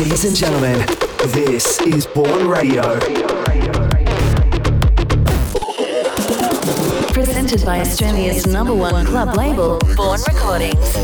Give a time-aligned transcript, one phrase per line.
[0.00, 0.78] Ladies and gentlemen,
[1.34, 2.98] this is Bourne Radio.
[7.12, 10.94] Presented by Australia's number one club label, Bourne Recordings.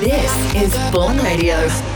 [0.00, 1.93] This is Bourne Radio.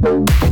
[0.00, 0.47] Thank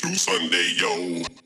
[0.00, 1.45] through Sunday, yo.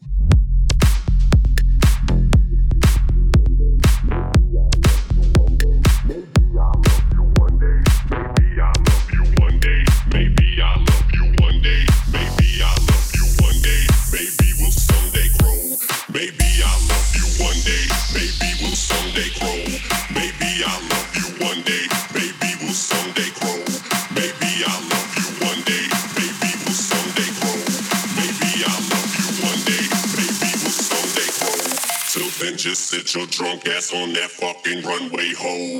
[33.15, 35.80] your drunk ass on that fucking runway, hoe.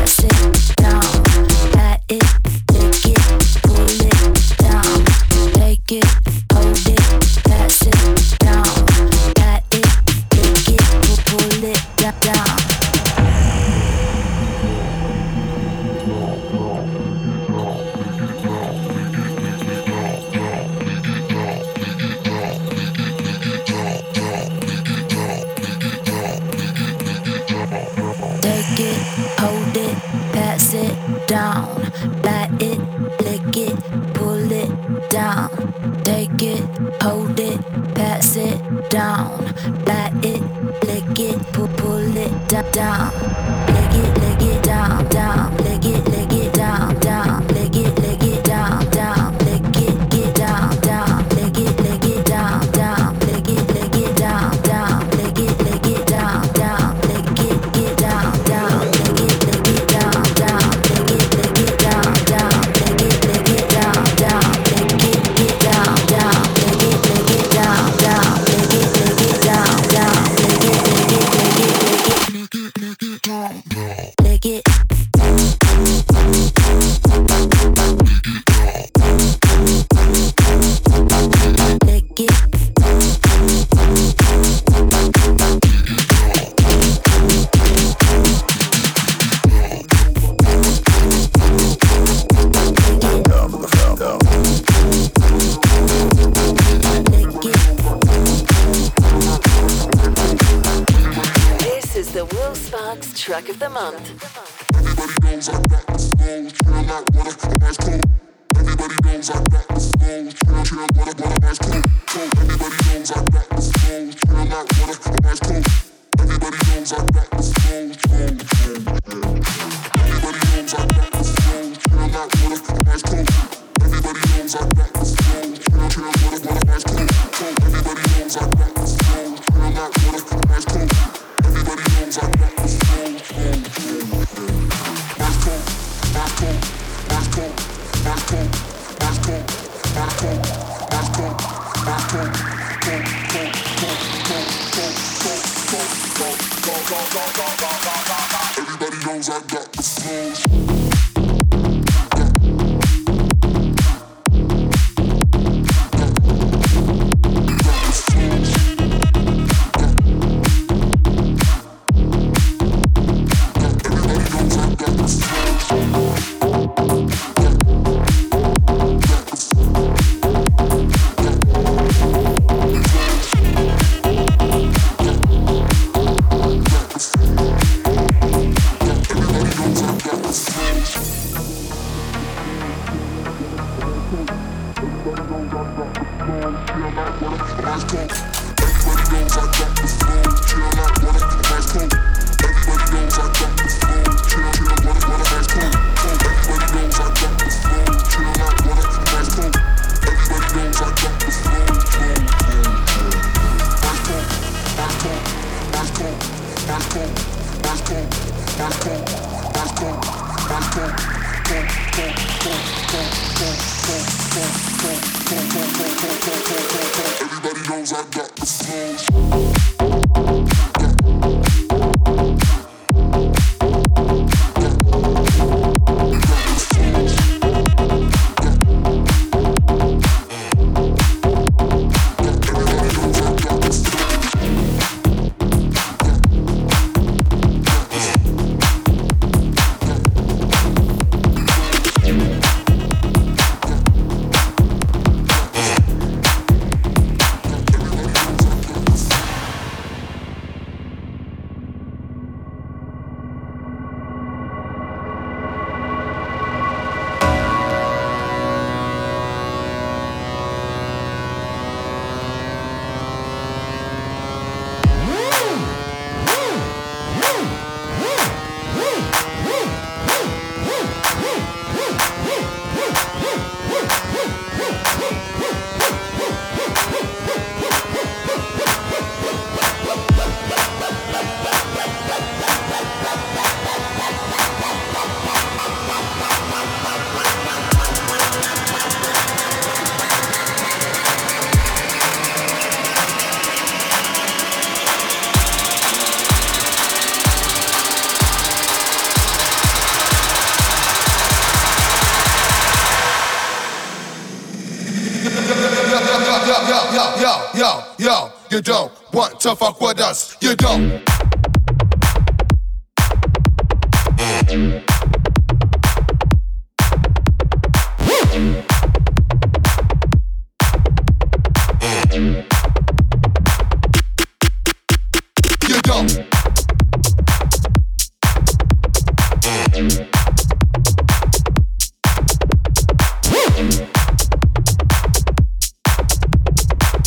[0.00, 0.39] passion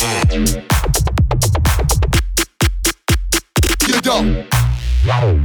[0.04, 0.24] Yeah,
[5.06, 5.43] yo.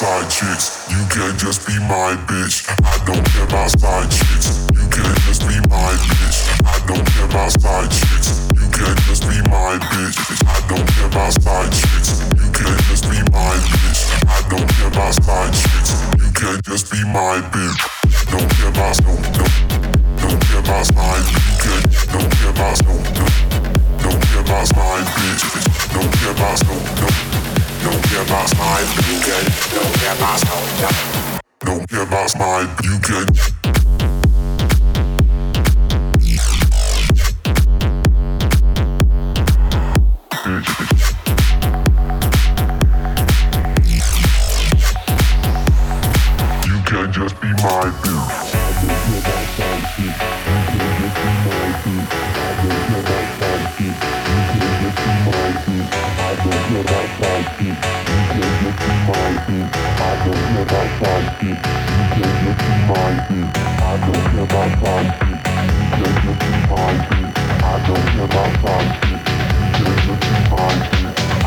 [0.00, 0.86] Side chicks.
[0.88, 2.64] You can just be my bitch.
[2.86, 4.64] I don't care about side chicks.
[4.72, 6.38] You can just be my bitch.
[6.64, 8.48] I don't care about side chicks.
[8.54, 10.16] You can just be my bitch.
[10.46, 12.22] I don't care about side chicks.
[12.38, 14.00] You can just be my bitch.
[14.24, 15.90] I don't care about side chicks.
[16.22, 17.80] You can just be my bitch.
[18.30, 19.14] Don't care about no.
[20.22, 21.26] Don't care about side.
[21.28, 21.82] You can
[22.14, 22.94] don't care about no.
[24.00, 25.42] Don't care about side bitch.
[25.92, 27.49] Don't care about no.
[27.82, 29.44] Don't give us my you can.
[31.60, 33.79] Don't give us my you can.
[61.40, 62.92] I don't give a I
[64.00, 66.22] don't give a I don't give a
[67.20, 67.22] I
[67.70, 68.02] don't give a
[68.50, 71.42] I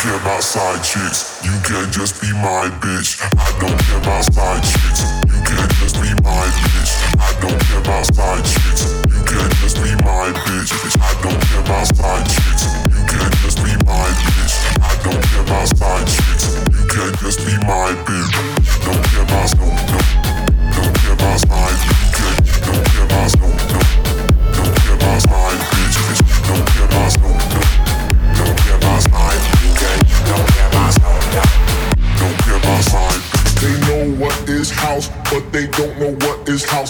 [0.05, 1.41] care about side chicks.
[1.43, 3.17] You can just be my bitch.
[3.39, 5.01] I don't care about side chicks.
[5.25, 6.93] You can't just be my bitch.
[7.17, 8.93] I don't care about side chicks.
[9.09, 10.71] You can't just be my bitch.
[11.01, 12.63] I don't care about side chicks.
[12.93, 14.55] You can't just be my bitch.
[14.85, 16.45] I don't care about side chicks.
[16.69, 18.64] You can't just be my bitch.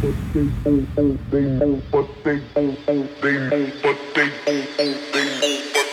[0.00, 5.87] They know, but they don't, they know, but they don't, they know, but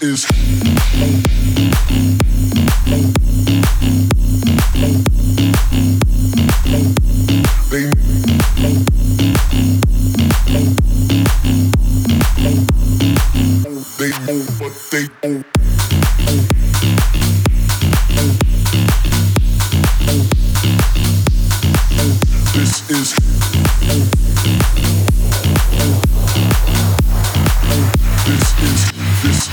[0.00, 0.57] is.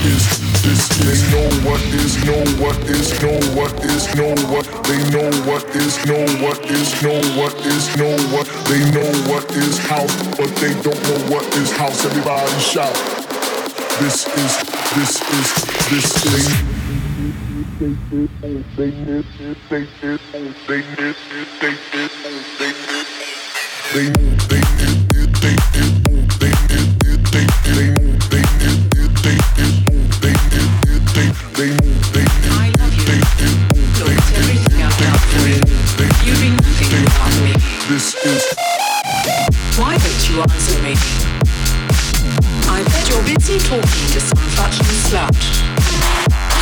[0.05, 0.23] Is,
[0.61, 1.05] this is.
[1.05, 4.65] They know what is, know what is, know what is, know what.
[4.85, 8.47] They know what is, know what is, know what is, know what.
[8.69, 12.05] They know what is house, but they don't know what is house.
[12.05, 12.95] Everybody shout.
[13.99, 14.53] This is,
[14.95, 15.47] this is,
[15.89, 16.75] this is.
[17.75, 18.91] They they they they
[19.69, 21.05] they they they they they
[27.31, 27.94] they I
[40.35, 40.93] you answer me?
[42.67, 45.35] I bet you're busy talking to some fucking slut.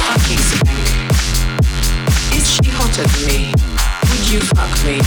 [0.06, 0.88] Fucking spank.
[2.38, 3.52] Is she hotter than me?
[4.10, 5.02] Would you fuck me?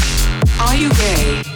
[0.59, 1.56] Are you gay?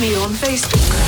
[0.00, 1.07] Me on Facebook.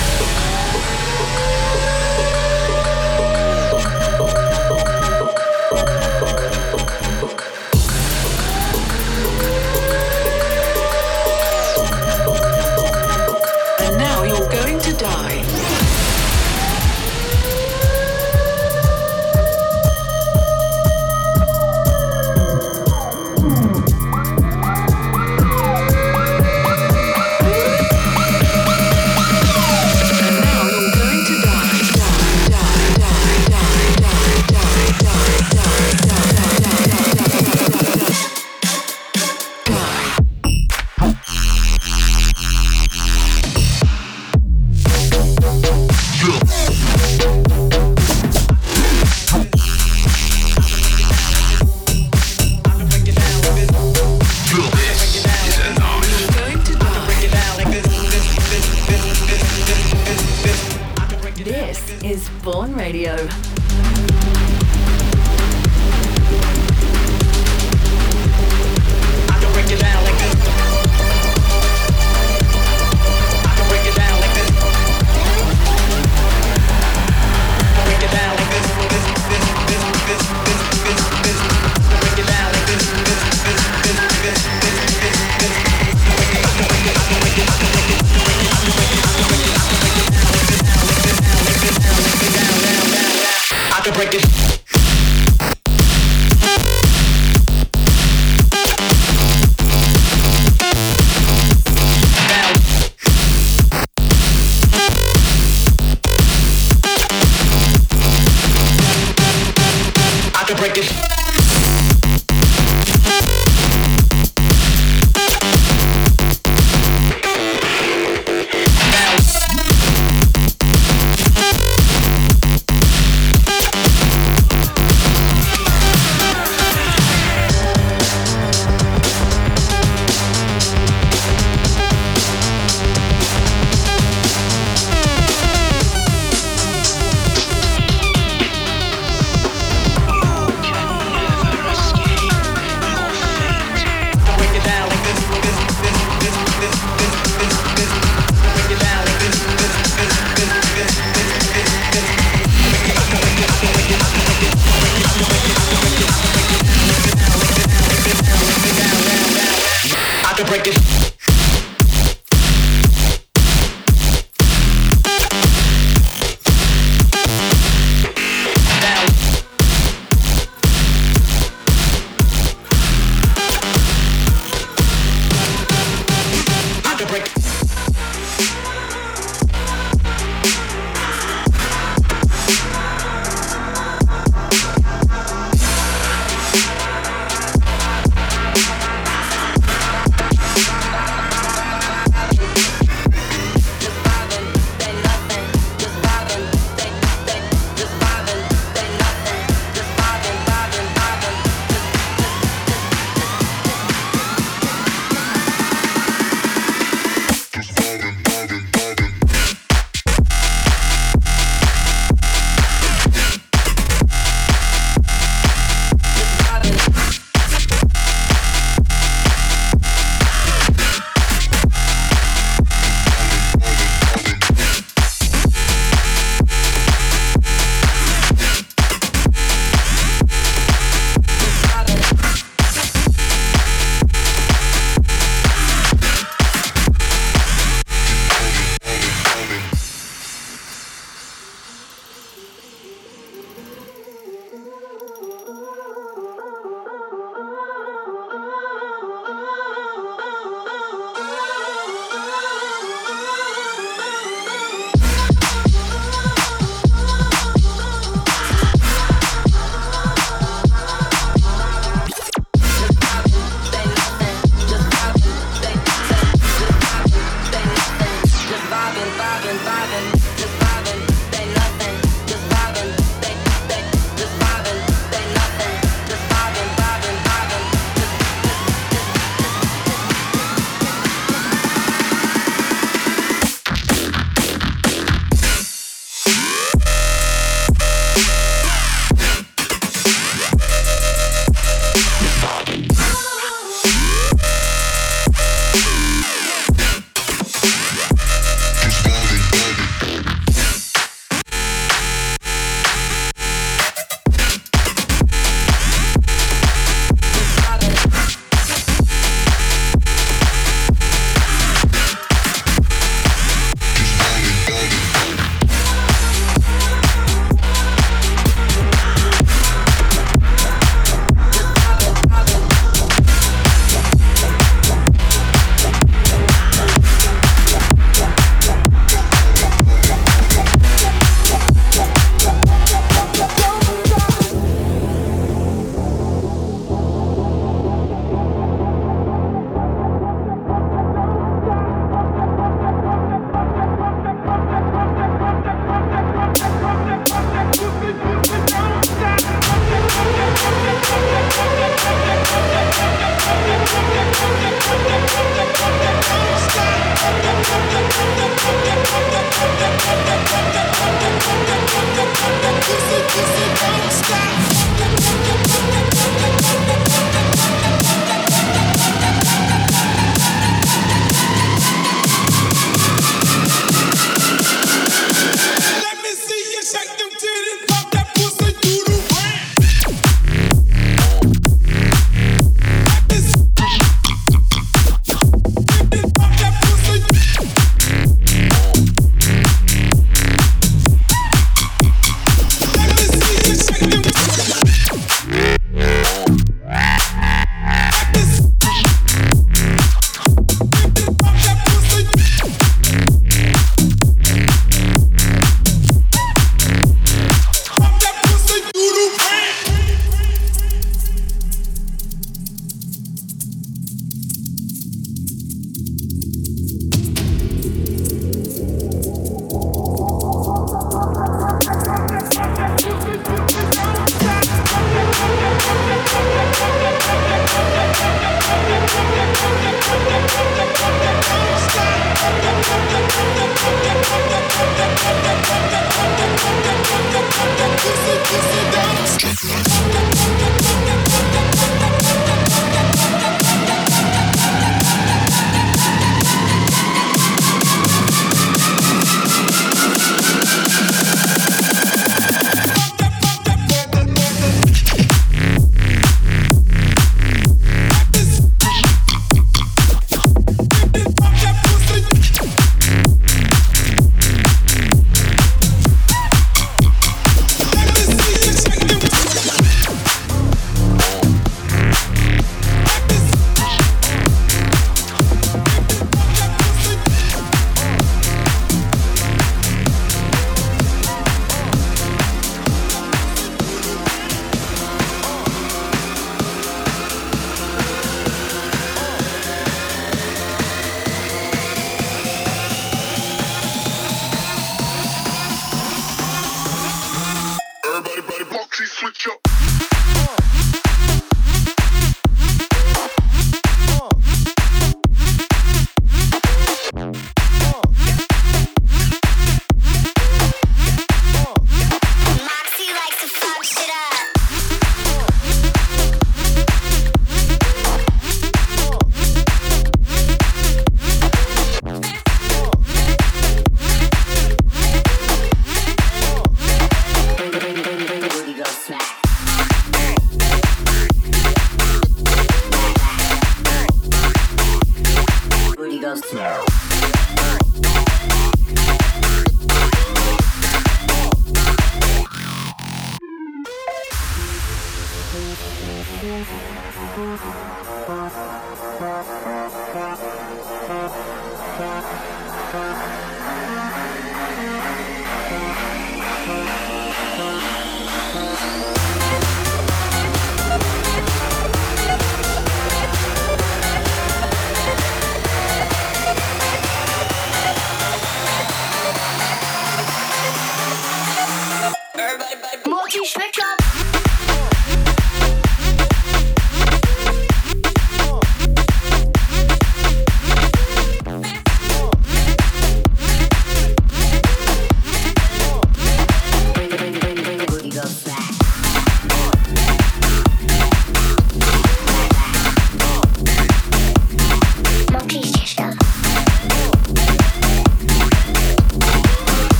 [110.80, 111.09] Bye.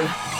[0.00, 0.37] later.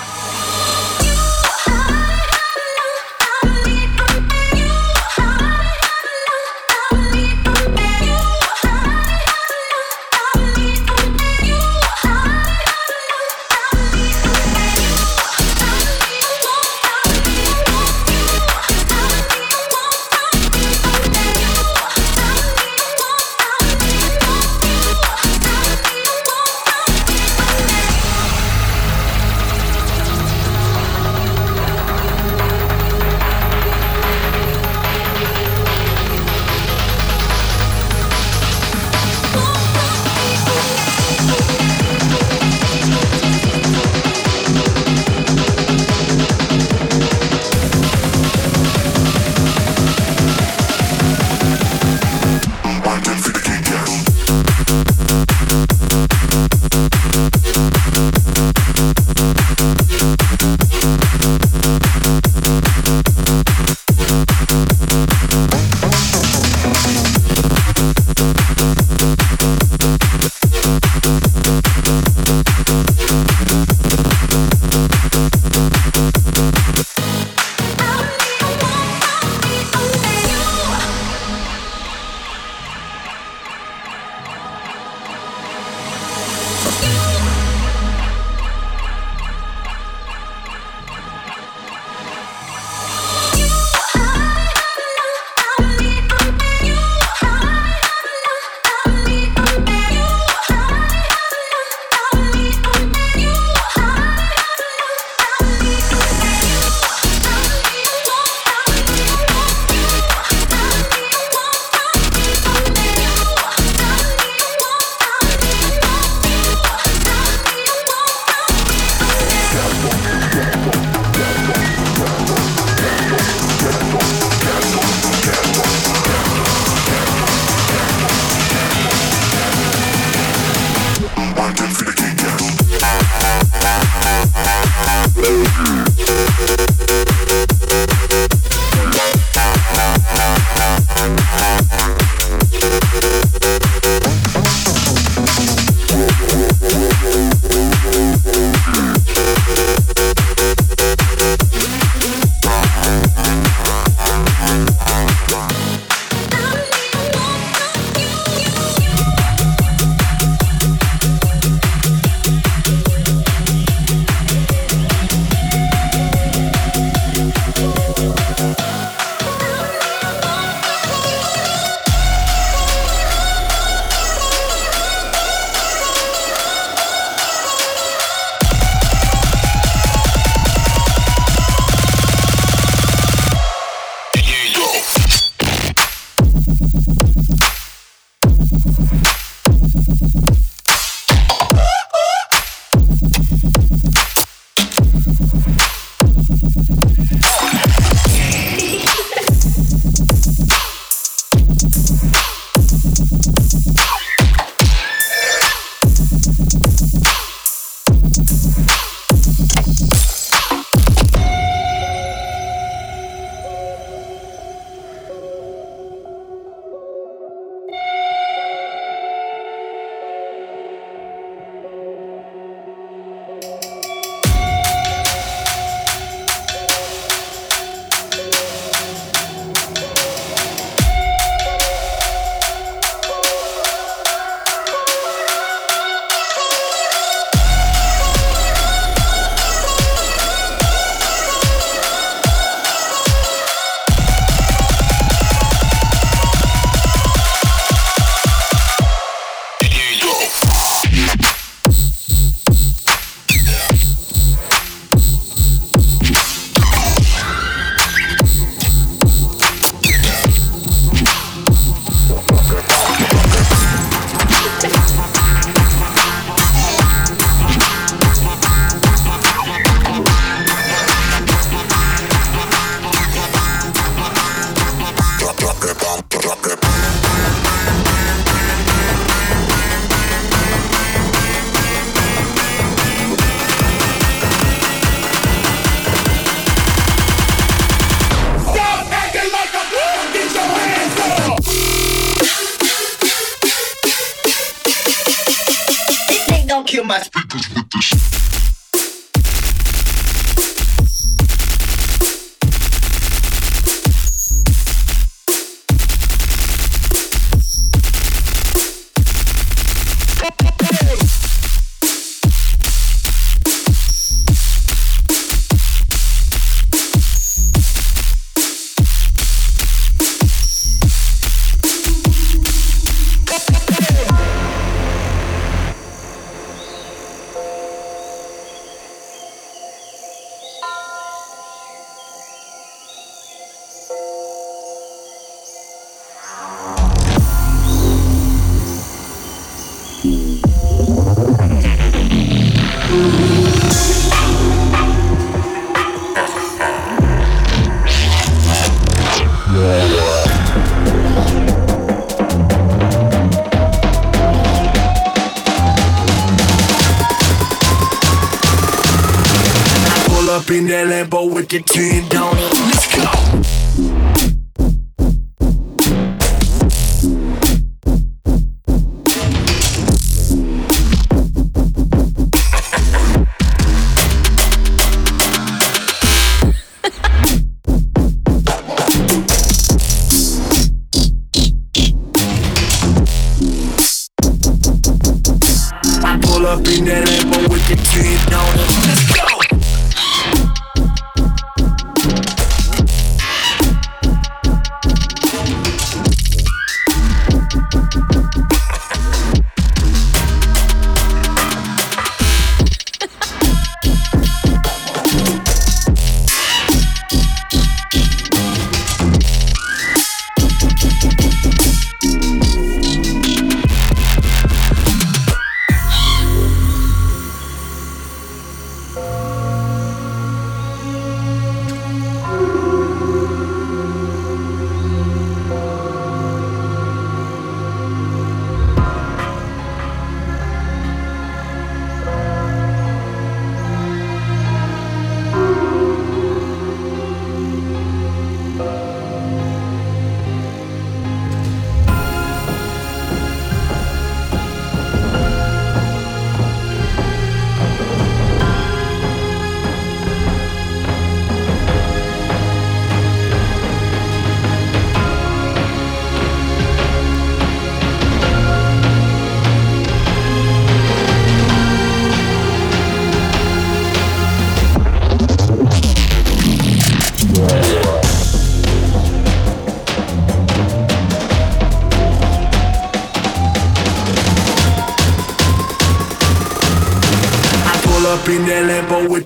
[361.11, 362.18] Rambo with the team.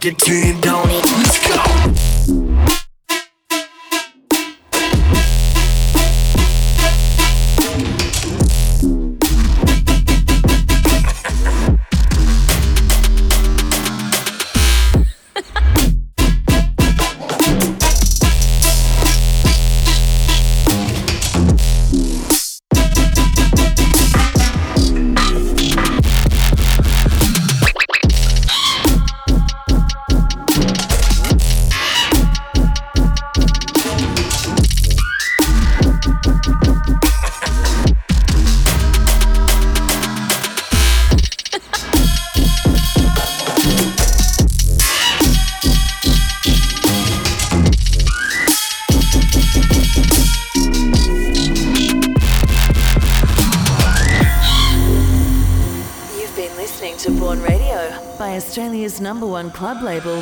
[0.03, 0.72] Get it came.
[59.63, 60.22] club label